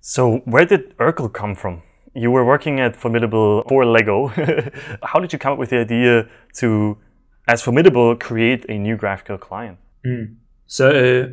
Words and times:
So, 0.00 0.38
where 0.44 0.64
did 0.64 0.96
Urql 0.96 1.32
come 1.32 1.54
from? 1.54 1.82
You 2.14 2.30
were 2.30 2.44
working 2.44 2.80
at 2.80 2.96
Formidable 2.96 3.64
for 3.68 3.84
Lego. 3.84 4.28
How 5.02 5.20
did 5.20 5.32
you 5.32 5.38
come 5.38 5.52
up 5.52 5.58
with 5.58 5.70
the 5.70 5.78
idea 5.78 6.28
to, 6.54 6.96
as 7.46 7.62
Formidable, 7.62 8.16
create 8.16 8.64
a 8.68 8.78
new 8.78 8.96
GraphQL 8.96 9.38
client? 9.38 9.78
Mm. 10.04 10.36
So, 10.66 11.30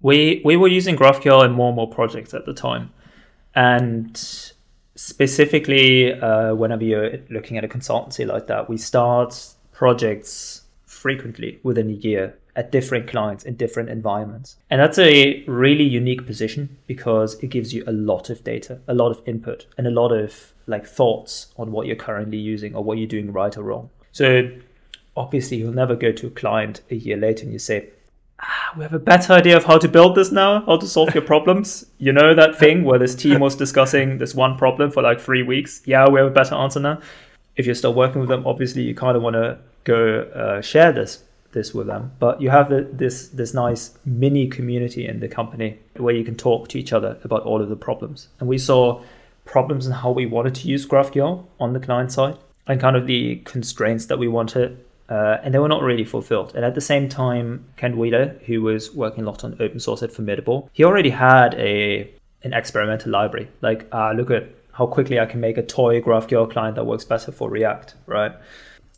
we 0.00 0.40
we 0.44 0.56
were 0.56 0.68
using 0.68 0.96
GraphQL 0.96 1.44
in 1.44 1.52
more 1.52 1.68
and 1.68 1.76
more 1.76 1.88
projects 1.88 2.32
at 2.32 2.46
the 2.46 2.54
time, 2.54 2.92
and 3.54 4.16
specifically, 4.94 6.12
uh, 6.12 6.54
whenever 6.54 6.84
you're 6.84 7.18
looking 7.30 7.58
at 7.58 7.64
a 7.64 7.68
consultancy 7.68 8.26
like 8.26 8.46
that, 8.46 8.68
we 8.68 8.78
start 8.78 9.54
projects 9.72 10.62
frequently 11.06 11.60
within 11.62 11.88
a 11.88 11.92
year 11.92 12.36
at 12.56 12.72
different 12.72 13.06
clients 13.06 13.44
in 13.44 13.54
different 13.54 13.88
environments. 13.88 14.56
And 14.68 14.80
that's 14.80 14.98
a 14.98 15.44
really 15.46 15.84
unique 15.84 16.26
position 16.26 16.78
because 16.88 17.34
it 17.44 17.46
gives 17.46 17.72
you 17.72 17.84
a 17.86 17.92
lot 17.92 18.28
of 18.28 18.42
data, 18.42 18.80
a 18.88 18.94
lot 18.94 19.10
of 19.12 19.22
input, 19.24 19.66
and 19.78 19.86
a 19.86 19.90
lot 19.92 20.10
of 20.10 20.52
like 20.66 20.84
thoughts 20.84 21.54
on 21.56 21.70
what 21.70 21.86
you're 21.86 21.94
currently 21.94 22.38
using 22.38 22.74
or 22.74 22.82
what 22.82 22.98
you're 22.98 23.06
doing 23.06 23.32
right 23.32 23.56
or 23.56 23.62
wrong. 23.62 23.88
So 24.10 24.50
obviously 25.16 25.58
you'll 25.58 25.80
never 25.84 25.94
go 25.94 26.10
to 26.10 26.26
a 26.26 26.30
client 26.30 26.80
a 26.90 26.96
year 26.96 27.16
later 27.16 27.44
and 27.44 27.52
you 27.52 27.60
say, 27.60 27.90
ah, 28.40 28.72
we 28.76 28.82
have 28.82 28.92
a 28.92 28.98
better 28.98 29.32
idea 29.34 29.56
of 29.56 29.62
how 29.62 29.78
to 29.78 29.86
build 29.86 30.16
this 30.16 30.32
now, 30.32 30.64
how 30.66 30.76
to 30.76 30.88
solve 30.88 31.14
your 31.14 31.22
problems. 31.34 31.86
You 31.98 32.12
know 32.12 32.34
that 32.34 32.58
thing 32.58 32.82
where 32.82 32.98
this 32.98 33.14
team 33.14 33.38
was 33.38 33.54
discussing 33.54 34.18
this 34.18 34.34
one 34.34 34.58
problem 34.58 34.90
for 34.90 35.04
like 35.04 35.20
three 35.20 35.44
weeks? 35.44 35.82
Yeah, 35.84 36.08
we 36.08 36.18
have 36.18 36.32
a 36.32 36.38
better 36.40 36.56
answer 36.56 36.80
now. 36.80 37.00
If 37.54 37.64
you're 37.64 37.76
still 37.76 37.94
working 37.94 38.20
with 38.20 38.28
them, 38.28 38.44
obviously 38.44 38.82
you 38.82 38.94
kind 38.94 39.16
of 39.16 39.22
want 39.22 39.34
to 39.34 39.58
go 39.86 40.20
uh, 40.34 40.60
share 40.60 40.92
this 40.92 41.22
this 41.52 41.72
with 41.72 41.86
them. 41.86 42.12
But 42.18 42.42
you 42.42 42.50
have 42.50 42.68
the, 42.68 42.86
this 42.92 43.28
this 43.28 43.54
nice 43.54 43.96
mini 44.04 44.46
community 44.46 45.06
in 45.08 45.20
the 45.20 45.28
company 45.28 45.78
where 45.96 46.14
you 46.14 46.24
can 46.24 46.36
talk 46.36 46.68
to 46.68 46.78
each 46.78 46.92
other 46.92 47.18
about 47.24 47.42
all 47.42 47.62
of 47.62 47.70
the 47.70 47.76
problems. 47.76 48.28
And 48.38 48.48
we 48.48 48.58
saw 48.58 49.02
problems 49.46 49.86
in 49.86 49.92
how 49.92 50.10
we 50.10 50.26
wanted 50.26 50.54
to 50.56 50.68
use 50.68 50.86
GraphQL 50.86 51.46
on 51.58 51.72
the 51.72 51.80
client 51.80 52.12
side 52.12 52.36
and 52.66 52.80
kind 52.80 52.96
of 52.96 53.06
the 53.06 53.36
constraints 53.44 54.06
that 54.06 54.18
we 54.18 54.28
wanted. 54.28 54.84
Uh, 55.08 55.36
and 55.42 55.54
they 55.54 55.60
were 55.60 55.68
not 55.68 55.82
really 55.82 56.04
fulfilled. 56.04 56.52
And 56.56 56.64
at 56.64 56.74
the 56.74 56.80
same 56.80 57.08
time, 57.08 57.64
Ken 57.76 57.96
Wheeler, 57.96 58.40
who 58.46 58.60
was 58.60 58.92
working 58.92 59.22
a 59.22 59.26
lot 59.26 59.44
on 59.44 59.56
open 59.60 59.78
source 59.78 60.02
at 60.02 60.12
Formidable, 60.12 60.68
he 60.72 60.84
already 60.84 61.10
had 61.10 61.54
a 61.54 62.10
an 62.42 62.52
experimental 62.52 63.10
library. 63.10 63.48
Like, 63.62 63.86
uh, 63.92 64.12
look 64.12 64.30
at 64.30 64.44
how 64.72 64.86
quickly 64.86 65.18
I 65.18 65.26
can 65.26 65.40
make 65.40 65.56
a 65.56 65.62
toy 65.62 66.00
GraphQL 66.00 66.50
client 66.50 66.76
that 66.76 66.84
works 66.84 67.04
better 67.04 67.32
for 67.32 67.48
React, 67.48 67.94
right? 68.06 68.32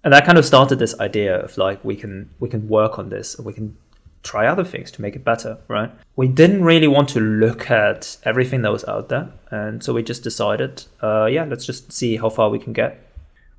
And 0.04 0.12
that 0.12 0.24
kind 0.24 0.38
of 0.38 0.44
started 0.44 0.78
this 0.78 0.98
idea 1.00 1.41
of 1.41 1.58
like 1.58 1.84
we 1.84 1.96
can 1.96 2.30
we 2.38 2.48
can 2.48 2.68
work 2.68 2.98
on 2.98 3.08
this 3.08 3.34
and 3.34 3.44
we 3.44 3.52
can 3.52 3.77
try 4.22 4.46
other 4.46 4.64
things 4.64 4.90
to 4.90 5.00
make 5.00 5.14
it 5.14 5.24
better 5.24 5.56
right 5.68 5.92
we 6.16 6.27
didn't 6.27 6.64
really 6.64 6.88
want 6.88 7.08
to 7.08 7.20
look 7.20 7.70
at 7.70 8.16
everything 8.24 8.62
that 8.62 8.72
was 8.72 8.84
out 8.86 9.08
there 9.08 9.30
and 9.50 9.82
so 9.82 9.94
we 9.94 10.02
just 10.02 10.24
decided 10.24 10.84
uh, 11.02 11.24
yeah 11.27 11.44
let's 11.44 11.64
just 11.64 11.92
see 11.92 12.16
how 12.16 12.28
far 12.28 12.50
we 12.50 12.58
can 12.58 12.72
get 12.72 12.98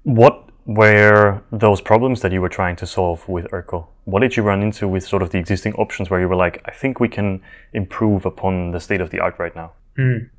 what 0.03 0.49
were 0.69 1.41
those 1.51 1.81
problems 1.81 2.21
that 2.21 2.31
you 2.31 2.41
were 2.41 2.49
trying 2.49 2.75
to 2.75 2.85
solve 2.85 3.27
with 3.27 3.47
Urql? 3.47 3.87
What 4.05 4.19
did 4.19 4.37
you 4.37 4.43
run 4.43 4.61
into 4.61 4.87
with 4.87 5.03
sort 5.03 5.23
of 5.23 5.31
the 5.31 5.39
existing 5.39 5.73
options 5.73 6.11
where 6.11 6.19
you 6.19 6.29
were 6.29 6.35
like, 6.35 6.61
I 6.65 6.71
think 6.71 6.99
we 6.99 7.09
can 7.09 7.41
improve 7.73 8.23
upon 8.23 8.69
the 8.69 8.79
state 8.79 9.01
of 9.01 9.09
the 9.09 9.19
art 9.19 9.39
right 9.39 9.55
now? 9.55 9.71
Mm. 9.97 10.29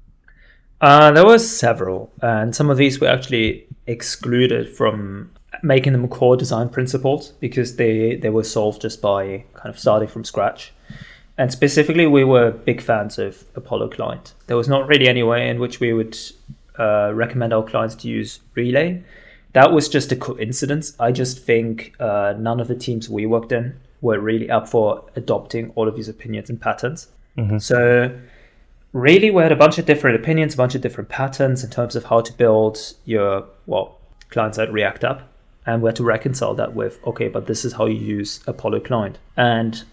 Uh, 0.80 1.10
there 1.10 1.26
were 1.26 1.38
several, 1.38 2.12
and 2.22 2.54
some 2.54 2.70
of 2.70 2.76
these 2.76 3.00
were 3.00 3.08
actually 3.08 3.66
excluded 3.88 4.68
from 4.68 5.32
making 5.62 5.92
them 5.92 6.06
core 6.08 6.36
design 6.36 6.68
principles 6.68 7.30
because 7.40 7.76
they, 7.76 8.16
they 8.16 8.30
were 8.30 8.44
solved 8.44 8.82
just 8.82 9.00
by 9.00 9.44
kind 9.54 9.68
of 9.72 9.78
starting 9.78 10.08
from 10.08 10.24
scratch. 10.24 10.72
And 11.38 11.50
specifically, 11.50 12.06
we 12.06 12.24
were 12.24 12.50
big 12.50 12.82
fans 12.82 13.18
of 13.18 13.44
Apollo 13.54 13.90
Client. 13.90 14.34
There 14.46 14.56
was 14.56 14.68
not 14.68 14.86
really 14.86 15.08
any 15.08 15.22
way 15.22 15.48
in 15.48 15.58
which 15.58 15.80
we 15.80 15.92
would 15.92 16.18
uh, 16.78 17.12
recommend 17.14 17.52
our 17.52 17.62
clients 17.62 17.94
to 17.96 18.08
use 18.08 18.40
Relay. 18.54 19.02
That 19.54 19.72
was 19.72 19.88
just 19.88 20.12
a 20.12 20.16
coincidence. 20.16 20.94
I 21.00 21.12
just 21.12 21.38
think 21.38 21.94
uh, 21.98 22.34
none 22.38 22.60
of 22.60 22.68
the 22.68 22.74
teams 22.74 23.08
we 23.08 23.26
worked 23.26 23.52
in 23.52 23.80
were 24.00 24.20
really 24.20 24.50
up 24.50 24.68
for 24.68 25.04
adopting 25.16 25.72
all 25.76 25.88
of 25.88 25.96
these 25.96 26.08
opinions 26.08 26.50
and 26.50 26.60
patterns. 26.60 27.08
Mm-hmm. 27.36 27.58
So, 27.58 28.14
really, 28.92 29.30
we 29.30 29.42
had 29.42 29.52
a 29.52 29.56
bunch 29.56 29.78
of 29.78 29.86
different 29.86 30.16
opinions, 30.16 30.54
a 30.54 30.56
bunch 30.56 30.74
of 30.74 30.82
different 30.82 31.08
patterns 31.08 31.64
in 31.64 31.70
terms 31.70 31.96
of 31.96 32.04
how 32.04 32.20
to 32.20 32.32
build 32.34 32.78
your, 33.04 33.46
well, 33.66 33.98
client 34.28 34.54
side 34.56 34.72
React 34.72 35.04
app 35.04 35.29
and 35.66 35.82
we 35.82 35.88
had 35.88 35.96
to 35.96 36.04
reconcile 36.04 36.54
that 36.54 36.74
with 36.74 36.98
okay 37.06 37.28
but 37.28 37.46
this 37.46 37.64
is 37.64 37.74
how 37.74 37.86
you 37.86 37.98
use 37.98 38.40
apollo 38.46 38.80
client. 38.80 39.18
And 39.36 39.84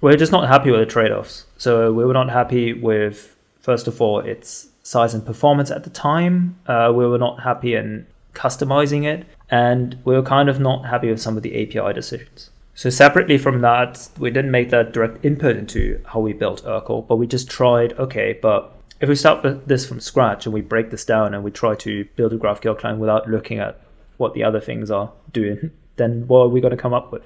we're 0.00 0.16
just 0.16 0.32
not 0.32 0.48
happy 0.48 0.70
with 0.70 0.80
the 0.80 0.86
trade-offs. 0.86 1.46
So 1.56 1.92
we 1.92 2.04
were 2.04 2.12
not 2.12 2.30
happy 2.30 2.72
with 2.72 3.36
first 3.60 3.86
of 3.86 4.00
all 4.00 4.20
its 4.20 4.68
size 4.82 5.14
and 5.14 5.24
performance 5.24 5.70
at 5.70 5.84
the 5.84 5.90
time. 5.90 6.56
Uh, 6.66 6.92
we 6.94 7.06
were 7.06 7.18
not 7.18 7.42
happy 7.42 7.74
in 7.74 8.06
customizing 8.34 9.04
it. 9.04 9.26
And 9.50 9.98
we 10.04 10.14
were 10.14 10.22
kind 10.22 10.48
of 10.48 10.60
not 10.60 10.86
happy 10.86 11.08
with 11.08 11.20
some 11.20 11.36
of 11.36 11.42
the 11.42 11.54
api 11.62 11.92
decisions. 11.92 12.50
So 12.74 12.90
separately 12.90 13.38
from 13.38 13.62
that 13.62 14.08
we 14.18 14.30
didn't 14.30 14.50
make 14.50 14.70
that 14.70 14.92
direct 14.92 15.24
input 15.24 15.56
into 15.56 16.00
how 16.06 16.20
we 16.20 16.34
built 16.34 16.62
urql 16.64 17.08
but 17.08 17.16
we 17.16 17.26
just 17.26 17.48
tried 17.48 17.94
okay 17.94 18.38
but 18.42 18.74
if 19.00 19.08
we 19.08 19.14
start 19.14 19.66
this 19.66 19.86
from 19.86 19.98
scratch 19.98 20.44
and 20.44 20.52
we 20.52 20.60
break 20.60 20.90
this 20.90 21.04
down 21.04 21.32
and 21.32 21.42
we 21.42 21.50
try 21.50 21.74
to 21.74 22.04
build 22.16 22.34
a 22.34 22.38
GraphQL 22.38 22.78
client 22.78 22.98
without 22.98 23.28
looking 23.28 23.58
at 23.58 23.80
what 24.18 24.34
the 24.34 24.44
other 24.44 24.60
things 24.60 24.90
are 24.90 25.12
doing, 25.32 25.70
then 25.96 26.26
what 26.26 26.40
are 26.40 26.48
we 26.48 26.60
going 26.60 26.76
to 26.76 26.76
come 26.76 26.94
up 26.94 27.12
with? 27.12 27.22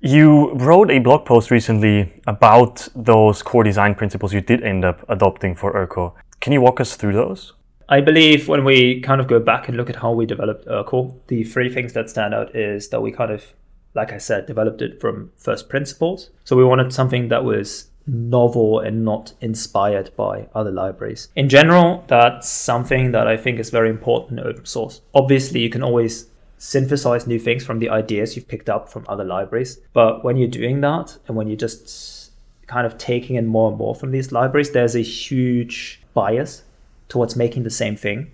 You 0.00 0.52
wrote 0.52 0.90
a 0.90 0.98
blog 0.98 1.24
post 1.24 1.50
recently 1.50 2.20
about 2.26 2.88
those 2.94 3.42
core 3.42 3.64
design 3.64 3.94
principles 3.94 4.34
you 4.34 4.42
did 4.42 4.62
end 4.62 4.84
up 4.84 5.04
adopting 5.08 5.54
for 5.54 5.72
Urql. 5.72 6.12
Can 6.40 6.52
you 6.52 6.60
walk 6.60 6.78
us 6.80 6.96
through 6.96 7.14
those? 7.14 7.54
I 7.88 8.00
believe 8.00 8.48
when 8.48 8.64
we 8.64 9.00
kind 9.00 9.20
of 9.20 9.26
go 9.26 9.40
back 9.40 9.68
and 9.68 9.76
look 9.76 9.88
at 9.88 9.96
how 9.96 10.12
we 10.12 10.26
developed 10.26 10.66
Urql, 10.66 11.14
the 11.28 11.44
three 11.44 11.72
things 11.72 11.92
that 11.94 12.10
stand 12.10 12.34
out 12.34 12.54
is 12.54 12.88
that 12.88 13.00
we 13.00 13.12
kind 13.12 13.30
of, 13.30 13.54
like 13.94 14.12
I 14.12 14.18
said, 14.18 14.46
developed 14.46 14.82
it 14.82 15.00
from 15.00 15.32
first 15.36 15.68
principles. 15.68 16.30
So 16.44 16.56
we 16.56 16.64
wanted 16.64 16.92
something 16.92 17.28
that 17.28 17.44
was 17.44 17.88
novel 18.06 18.80
and 18.80 19.04
not 19.04 19.32
inspired 19.40 20.14
by 20.16 20.48
other 20.54 20.70
libraries. 20.70 21.28
In 21.36 21.48
general, 21.48 22.04
that's 22.06 22.48
something 22.48 23.12
that 23.12 23.26
I 23.26 23.36
think 23.36 23.58
is 23.58 23.70
very 23.70 23.88
important 23.88 24.40
in 24.40 24.46
open 24.46 24.66
source. 24.66 25.00
Obviously, 25.14 25.60
you 25.60 25.70
can 25.70 25.82
always 25.82 26.26
synthesize 26.58 27.26
new 27.26 27.38
things 27.38 27.64
from 27.64 27.78
the 27.78 27.90
ideas 27.90 28.36
you've 28.36 28.48
picked 28.48 28.70
up 28.70 28.88
from 28.88 29.04
other 29.08 29.24
libraries. 29.24 29.78
But 29.92 30.24
when 30.24 30.36
you're 30.36 30.48
doing 30.48 30.80
that 30.80 31.18
and 31.26 31.36
when 31.36 31.48
you're 31.48 31.56
just 31.56 32.32
kind 32.66 32.86
of 32.86 32.96
taking 32.96 33.36
in 33.36 33.46
more 33.46 33.68
and 33.68 33.78
more 33.78 33.94
from 33.94 34.10
these 34.10 34.32
libraries, 34.32 34.70
there's 34.70 34.96
a 34.96 35.02
huge 35.02 36.00
bias 36.14 36.62
towards 37.08 37.36
making 37.36 37.64
the 37.64 37.70
same 37.70 37.96
thing 37.96 38.30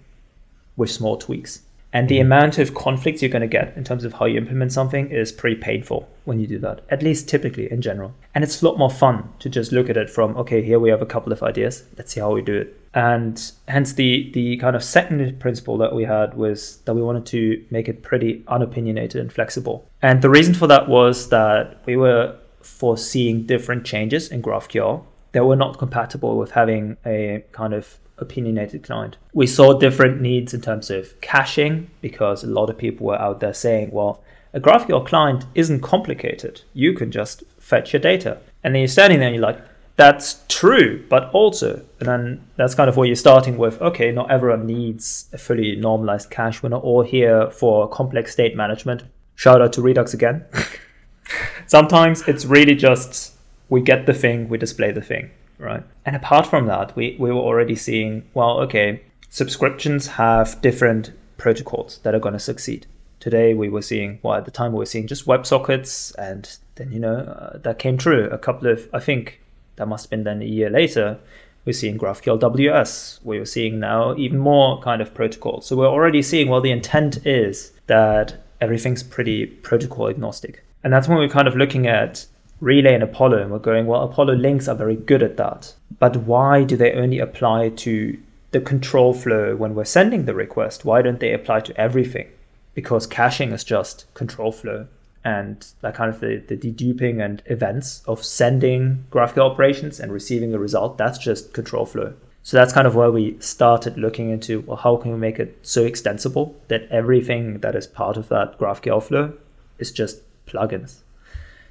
with 0.76 0.90
small 0.90 1.16
tweaks. 1.16 1.62
And 1.92 2.08
the 2.08 2.16
mm-hmm. 2.16 2.26
amount 2.26 2.58
of 2.58 2.74
conflicts 2.74 3.20
you're 3.20 3.30
going 3.30 3.42
to 3.42 3.48
get 3.48 3.76
in 3.76 3.84
terms 3.84 4.04
of 4.04 4.14
how 4.14 4.26
you 4.26 4.38
implement 4.38 4.72
something 4.72 5.10
is 5.10 5.32
pretty 5.32 5.56
painful 5.56 6.08
when 6.30 6.38
you 6.38 6.46
do 6.46 6.60
that, 6.60 6.82
at 6.88 7.02
least 7.02 7.28
typically 7.28 7.70
in 7.70 7.82
general. 7.82 8.14
And 8.36 8.44
it's 8.44 8.62
a 8.62 8.64
lot 8.64 8.78
more 8.78 8.88
fun 8.88 9.28
to 9.40 9.48
just 9.48 9.72
look 9.72 9.90
at 9.90 9.96
it 9.96 10.08
from, 10.08 10.36
okay, 10.36 10.62
here 10.62 10.78
we 10.78 10.88
have 10.88 11.02
a 11.02 11.06
couple 11.14 11.32
of 11.32 11.42
ideas, 11.42 11.82
let's 11.98 12.12
see 12.12 12.20
how 12.20 12.30
we 12.32 12.40
do 12.40 12.56
it. 12.56 12.76
And 12.94 13.52
hence 13.66 13.92
the 13.94 14.30
the 14.32 14.56
kind 14.58 14.76
of 14.76 14.84
second 14.84 15.40
principle 15.40 15.76
that 15.78 15.92
we 15.92 16.04
had 16.04 16.34
was 16.34 16.78
that 16.84 16.94
we 16.94 17.02
wanted 17.02 17.26
to 17.26 17.64
make 17.70 17.88
it 17.88 18.02
pretty 18.02 18.44
unopinionated 18.46 19.20
and 19.20 19.32
flexible. 19.32 19.90
And 20.02 20.22
the 20.22 20.30
reason 20.30 20.54
for 20.54 20.68
that 20.68 20.88
was 20.88 21.28
that 21.30 21.82
we 21.84 21.96
were 21.96 22.36
foreseeing 22.62 23.46
different 23.46 23.84
changes 23.84 24.28
in 24.28 24.40
GraphQL 24.40 25.04
that 25.32 25.44
were 25.44 25.56
not 25.56 25.78
compatible 25.78 26.36
with 26.36 26.52
having 26.52 26.96
a 27.06 27.44
kind 27.52 27.74
of 27.74 27.98
opinionated 28.18 28.82
client. 28.82 29.16
We 29.32 29.46
saw 29.46 29.72
different 29.78 30.20
needs 30.20 30.52
in 30.52 30.60
terms 30.60 30.90
of 30.90 31.20
caching 31.20 31.90
because 32.00 32.44
a 32.44 32.48
lot 32.48 32.70
of 32.70 32.78
people 32.78 33.06
were 33.06 33.20
out 33.20 33.40
there 33.40 33.54
saying, 33.54 33.90
well, 33.92 34.22
a 34.52 34.60
GraphQL 34.60 35.06
client 35.06 35.46
isn't 35.54 35.80
complicated. 35.80 36.62
You 36.74 36.92
can 36.92 37.10
just 37.10 37.44
fetch 37.58 37.92
your 37.92 38.00
data. 38.00 38.38
And 38.62 38.74
then 38.74 38.80
you're 38.80 38.88
standing 38.88 39.20
there 39.20 39.28
and 39.28 39.36
you're 39.36 39.44
like, 39.44 39.60
that's 39.96 40.42
true, 40.48 41.04
but 41.10 41.30
also, 41.34 41.84
and 41.98 42.08
then 42.08 42.44
that's 42.56 42.74
kind 42.74 42.88
of 42.88 42.96
where 42.96 43.06
you're 43.06 43.16
starting 43.16 43.58
with, 43.58 43.80
okay, 43.82 44.10
not 44.10 44.30
everyone 44.30 44.66
needs 44.66 45.28
a 45.32 45.38
fully 45.38 45.76
normalized 45.76 46.30
cache. 46.30 46.62
We're 46.62 46.70
not 46.70 46.82
all 46.82 47.02
here 47.02 47.50
for 47.50 47.86
complex 47.88 48.32
state 48.32 48.56
management. 48.56 49.02
Shout 49.34 49.60
out 49.60 49.74
to 49.74 49.82
Redux 49.82 50.14
again. 50.14 50.46
Sometimes 51.66 52.26
it's 52.26 52.46
really 52.46 52.74
just 52.74 53.34
we 53.70 53.80
get 53.80 54.04
the 54.04 54.14
thing, 54.14 54.48
we 54.48 54.58
display 54.58 54.92
the 54.92 55.00
thing 55.00 55.30
right? 55.60 55.84
And 56.04 56.16
apart 56.16 56.46
from 56.46 56.66
that, 56.66 56.96
we, 56.96 57.16
we 57.18 57.30
were 57.30 57.40
already 57.40 57.76
seeing, 57.76 58.28
well, 58.34 58.58
okay, 58.60 59.02
subscriptions 59.28 60.08
have 60.08 60.60
different 60.60 61.12
protocols 61.36 61.98
that 61.98 62.14
are 62.14 62.18
going 62.18 62.32
to 62.32 62.40
succeed. 62.40 62.86
Today 63.20 63.52
we 63.54 63.68
were 63.68 63.82
seeing, 63.82 64.18
well, 64.22 64.34
at 64.34 64.46
the 64.46 64.50
time 64.50 64.72
we 64.72 64.78
were 64.78 64.86
seeing 64.86 65.06
just 65.06 65.26
WebSockets, 65.26 66.14
and 66.16 66.56
then, 66.76 66.90
you 66.90 66.98
know, 66.98 67.16
uh, 67.16 67.58
that 67.58 67.78
came 67.78 67.98
true. 67.98 68.28
A 68.30 68.38
couple 68.38 68.68
of, 68.68 68.88
I 68.92 68.98
think 68.98 69.40
that 69.76 69.86
must 69.86 70.06
have 70.06 70.10
been 70.10 70.24
then 70.24 70.40
a 70.40 70.46
year 70.46 70.70
later, 70.70 71.18
we're 71.66 71.74
seeing 71.74 71.98
GraphQL 71.98 72.40
WS. 72.40 73.20
We 73.22 73.38
were 73.38 73.44
seeing 73.44 73.78
now 73.78 74.16
even 74.16 74.38
more 74.38 74.80
kind 74.80 75.02
of 75.02 75.12
protocols. 75.12 75.66
So 75.66 75.76
we're 75.76 75.86
already 75.86 76.22
seeing, 76.22 76.48
well, 76.48 76.62
the 76.62 76.70
intent 76.70 77.26
is 77.26 77.72
that 77.86 78.42
everything's 78.62 79.02
pretty 79.02 79.44
protocol 79.44 80.08
agnostic. 80.08 80.64
And 80.82 80.90
that's 80.90 81.06
when 81.06 81.18
we're 81.18 81.28
kind 81.28 81.46
of 81.46 81.56
looking 81.56 81.86
at 81.86 82.24
Relay 82.60 82.94
and 82.94 83.02
Apollo, 83.02 83.38
and 83.42 83.50
we're 83.50 83.58
going, 83.58 83.86
well, 83.86 84.02
Apollo 84.02 84.34
links 84.34 84.68
are 84.68 84.74
very 84.74 84.96
good 84.96 85.22
at 85.22 85.36
that. 85.38 85.74
But 85.98 86.16
why 86.16 86.64
do 86.64 86.76
they 86.76 86.92
only 86.92 87.18
apply 87.18 87.70
to 87.70 88.18
the 88.50 88.60
control 88.60 89.14
flow 89.14 89.54
when 89.56 89.74
we're 89.74 89.84
sending 89.84 90.24
the 90.24 90.34
request, 90.34 90.84
why 90.84 91.02
don't 91.02 91.20
they 91.20 91.32
apply 91.32 91.60
to 91.60 91.80
everything? 91.80 92.28
Because 92.74 93.06
caching 93.06 93.52
is 93.52 93.64
just 93.64 94.12
control 94.14 94.52
flow 94.52 94.86
and 95.24 95.66
that 95.82 95.94
kind 95.94 96.12
of 96.12 96.20
the, 96.20 96.42
the 96.48 96.56
deduping 96.56 97.22
and 97.22 97.42
events 97.46 98.02
of 98.06 98.24
sending 98.24 99.04
GraphQL 99.10 99.50
operations 99.50 100.00
and 100.00 100.12
receiving 100.12 100.54
a 100.54 100.58
result, 100.58 100.96
that's 100.96 101.18
just 101.18 101.52
control 101.52 101.84
flow. 101.84 102.14
So 102.42 102.56
that's 102.56 102.72
kind 102.72 102.86
of 102.86 102.94
where 102.94 103.12
we 103.12 103.38
started 103.38 103.98
looking 103.98 104.30
into 104.30 104.60
well, 104.60 104.78
how 104.78 104.96
can 104.96 105.12
we 105.12 105.18
make 105.18 105.38
it 105.38 105.58
so 105.62 105.84
extensible 105.84 106.56
that 106.68 106.88
everything 106.90 107.60
that 107.60 107.74
is 107.74 107.86
part 107.86 108.16
of 108.16 108.28
that 108.28 108.58
GraphQL 108.58 109.02
flow 109.02 109.34
is 109.78 109.92
just 109.92 110.22
plugins. 110.46 111.00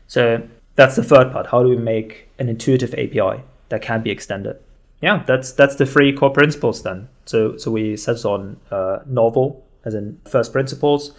So 0.07 0.47
that's 0.79 0.95
the 0.95 1.03
third 1.03 1.33
part. 1.33 1.47
How 1.47 1.61
do 1.61 1.67
we 1.67 1.75
make 1.75 2.29
an 2.39 2.47
intuitive 2.47 2.93
API 2.93 3.43
that 3.67 3.81
can 3.81 4.01
be 4.01 4.11
extended? 4.11 4.55
Yeah, 5.01 5.23
that's 5.27 5.51
that's 5.51 5.75
the 5.75 5.85
three 5.85 6.13
core 6.13 6.29
principles 6.29 6.83
then. 6.83 7.09
So 7.25 7.57
so 7.57 7.69
we 7.69 7.97
set 7.97 8.23
on 8.23 8.57
uh, 8.71 8.99
novel 9.05 9.65
as 9.83 9.93
in 9.93 10.19
first 10.25 10.53
principles, 10.53 11.11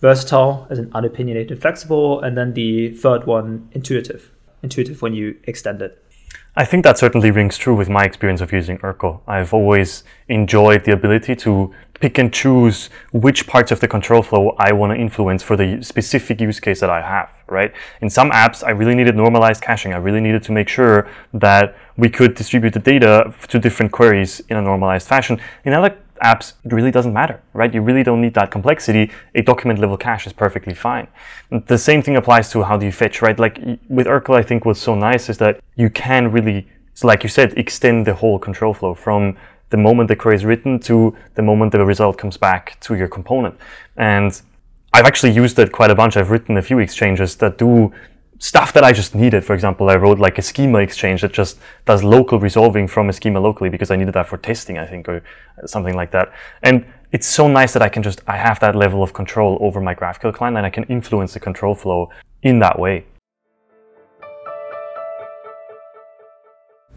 versatile 0.00 0.66
as 0.68 0.78
in 0.78 0.90
unopinionated, 0.90 1.58
flexible, 1.60 2.20
and 2.20 2.36
then 2.36 2.52
the 2.52 2.90
third 2.94 3.26
one 3.26 3.70
intuitive. 3.72 4.30
Intuitive 4.62 5.00
when 5.00 5.14
you 5.14 5.38
extend 5.44 5.80
it. 5.80 6.04
I 6.56 6.64
think 6.66 6.84
that 6.84 6.98
certainly 6.98 7.30
rings 7.30 7.56
true 7.56 7.74
with 7.74 7.88
my 7.88 8.04
experience 8.04 8.42
of 8.42 8.52
using 8.52 8.78
Urql. 8.78 9.20
I've 9.26 9.54
always 9.54 10.04
enjoyed 10.28 10.84
the 10.84 10.92
ability 10.92 11.36
to 11.36 11.72
pick 12.00 12.18
and 12.18 12.32
choose 12.32 12.90
which 13.12 13.46
parts 13.46 13.72
of 13.72 13.80
the 13.80 13.88
control 13.88 14.22
flow 14.22 14.54
I 14.58 14.72
want 14.72 14.92
to 14.94 15.00
influence 15.00 15.42
for 15.42 15.56
the 15.56 15.82
specific 15.82 16.40
use 16.40 16.60
case 16.60 16.80
that 16.80 16.90
I 16.90 17.02
have, 17.02 17.30
right? 17.48 17.72
In 18.00 18.10
some 18.10 18.30
apps, 18.30 18.64
I 18.64 18.70
really 18.70 18.94
needed 18.94 19.16
normalized 19.16 19.62
caching. 19.62 19.92
I 19.92 19.96
really 19.96 20.20
needed 20.20 20.42
to 20.44 20.52
make 20.52 20.68
sure 20.68 21.08
that 21.34 21.76
we 21.96 22.08
could 22.08 22.34
distribute 22.34 22.72
the 22.74 22.80
data 22.80 23.34
to 23.48 23.58
different 23.58 23.92
queries 23.92 24.40
in 24.48 24.56
a 24.56 24.62
normalized 24.62 25.08
fashion. 25.08 25.40
In 25.64 25.72
other 25.72 25.96
apps, 26.22 26.54
it 26.64 26.72
really 26.72 26.90
doesn't 26.90 27.12
matter, 27.12 27.40
right? 27.52 27.72
You 27.72 27.82
really 27.82 28.02
don't 28.02 28.20
need 28.20 28.34
that 28.34 28.50
complexity. 28.50 29.10
A 29.34 29.42
document 29.42 29.78
level 29.78 29.96
cache 29.96 30.26
is 30.26 30.32
perfectly 30.32 30.74
fine. 30.74 31.08
The 31.66 31.78
same 31.78 32.02
thing 32.02 32.16
applies 32.16 32.50
to 32.50 32.62
how 32.62 32.76
do 32.76 32.86
you 32.86 32.92
fetch, 32.92 33.22
right? 33.22 33.38
Like 33.38 33.58
with 33.88 34.06
Urql, 34.06 34.36
I 34.36 34.42
think 34.42 34.64
what's 34.64 34.80
so 34.80 34.94
nice 34.94 35.28
is 35.28 35.38
that 35.38 35.60
you 35.76 35.90
can 35.90 36.30
really, 36.30 36.68
like 37.02 37.22
you 37.22 37.28
said, 37.28 37.56
extend 37.56 38.06
the 38.06 38.14
whole 38.14 38.38
control 38.38 38.74
flow 38.74 38.94
from 38.94 39.36
the 39.70 39.76
moment 39.76 40.08
the 40.08 40.16
query 40.16 40.36
is 40.36 40.44
written 40.44 40.78
to 40.80 41.16
the 41.34 41.42
moment 41.42 41.72
the 41.72 41.84
result 41.84 42.18
comes 42.18 42.36
back 42.36 42.78
to 42.80 42.94
your 42.94 43.08
component. 43.08 43.56
And 43.96 44.40
I've 44.92 45.04
actually 45.04 45.32
used 45.32 45.58
it 45.58 45.72
quite 45.72 45.90
a 45.90 45.94
bunch. 45.94 46.16
I've 46.16 46.30
written 46.30 46.56
a 46.56 46.62
few 46.62 46.78
exchanges 46.78 47.36
that 47.36 47.58
do 47.58 47.92
stuff 48.38 48.72
that 48.72 48.84
I 48.84 48.92
just 48.92 49.14
needed. 49.14 49.44
For 49.44 49.54
example, 49.54 49.90
I 49.90 49.96
wrote 49.96 50.18
like 50.18 50.38
a 50.38 50.42
schema 50.42 50.78
exchange 50.78 51.22
that 51.22 51.32
just 51.32 51.58
does 51.84 52.02
local 52.02 52.38
resolving 52.38 52.86
from 52.88 53.08
a 53.08 53.12
schema 53.12 53.40
locally 53.40 53.68
because 53.68 53.90
I 53.90 53.96
needed 53.96 54.14
that 54.14 54.28
for 54.28 54.38
testing, 54.38 54.78
I 54.78 54.86
think, 54.86 55.08
or 55.08 55.22
something 55.66 55.94
like 55.94 56.12
that. 56.12 56.32
And 56.62 56.86
it's 57.12 57.26
so 57.26 57.48
nice 57.48 57.72
that 57.72 57.82
I 57.82 57.88
can 57.88 58.02
just, 58.02 58.22
I 58.26 58.36
have 58.36 58.60
that 58.60 58.76
level 58.76 59.02
of 59.02 59.12
control 59.12 59.58
over 59.60 59.80
my 59.80 59.94
GraphQL 59.94 60.34
client 60.34 60.56
and 60.56 60.64
I 60.64 60.70
can 60.70 60.84
influence 60.84 61.34
the 61.34 61.40
control 61.40 61.74
flow 61.74 62.10
in 62.42 62.60
that 62.60 62.78
way. 62.78 63.04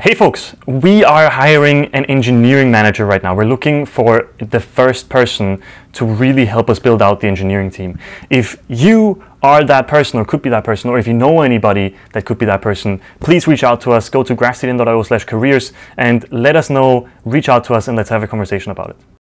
Hey 0.00 0.14
folks, 0.14 0.54
we 0.64 1.02
are 1.02 1.28
hiring 1.28 1.86
an 1.86 2.04
engineering 2.04 2.70
manager 2.70 3.04
right 3.04 3.20
now. 3.20 3.34
We're 3.34 3.46
looking 3.46 3.84
for 3.84 4.32
the 4.38 4.60
first 4.60 5.08
person 5.08 5.60
to 5.94 6.04
really 6.04 6.44
help 6.44 6.70
us 6.70 6.78
build 6.78 7.02
out 7.02 7.18
the 7.18 7.26
engineering 7.26 7.68
team. 7.68 7.98
If 8.30 8.62
you 8.68 9.24
are 9.42 9.64
that 9.64 9.88
person 9.88 10.20
or 10.20 10.24
could 10.24 10.40
be 10.40 10.50
that 10.50 10.62
person, 10.62 10.88
or 10.88 11.00
if 11.00 11.08
you 11.08 11.14
know 11.14 11.40
anybody 11.40 11.96
that 12.12 12.26
could 12.26 12.38
be 12.38 12.46
that 12.46 12.62
person, 12.62 13.00
please 13.18 13.48
reach 13.48 13.64
out 13.64 13.80
to 13.80 13.90
us. 13.90 14.08
Go 14.08 14.22
to 14.22 14.36
graphcdn.io 14.36 15.02
slash 15.02 15.24
careers 15.24 15.72
and 15.96 16.30
let 16.30 16.54
us 16.54 16.70
know, 16.70 17.08
reach 17.24 17.48
out 17.48 17.64
to 17.64 17.74
us 17.74 17.88
and 17.88 17.96
let's 17.96 18.10
have 18.10 18.22
a 18.22 18.28
conversation 18.28 18.70
about 18.70 18.90
it. 18.90 18.96